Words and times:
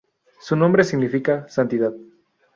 Su 0.39 0.55
nombre 0.55 0.83
significa 0.83 1.47
"santidad". 1.47 1.93